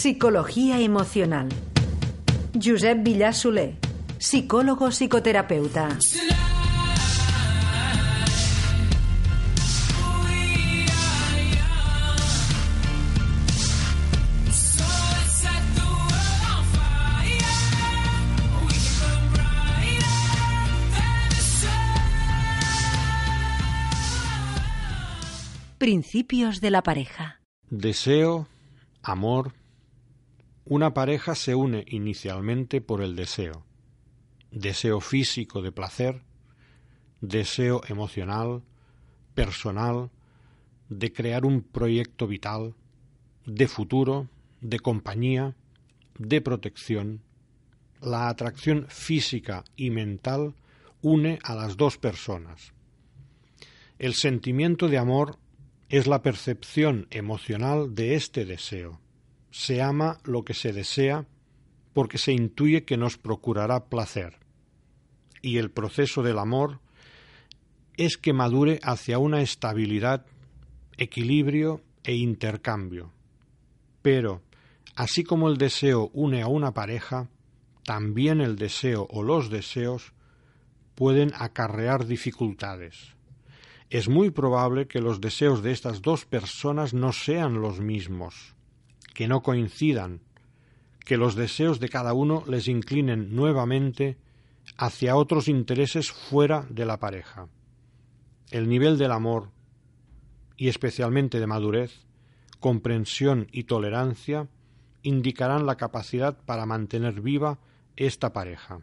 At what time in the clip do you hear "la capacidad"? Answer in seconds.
105.66-106.38